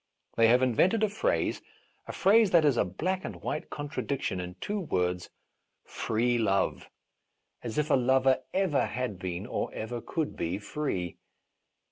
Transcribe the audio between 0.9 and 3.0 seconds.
a phrase, a phrase that is a